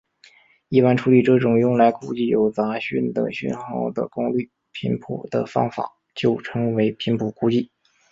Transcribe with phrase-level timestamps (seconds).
[0.69, 7.69] 一般处理这种用来估计有杂讯的讯号的功率频谱的方法就称为频谱估计。